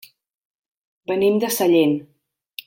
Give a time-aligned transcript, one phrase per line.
[1.11, 1.95] Venim de Sallent.